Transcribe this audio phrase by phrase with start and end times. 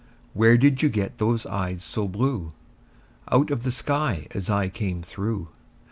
[0.33, 2.53] Where did you get those eyes so blue?
[3.31, 5.49] Out of the sky as I came through.